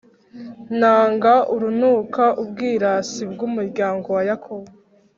Nanga 0.79 1.33
urunuka 1.53 2.23
ubwirasi 2.41 3.21
bw’umuryango 3.31 4.07
wa 4.15 4.23
Yakobo, 4.29 4.69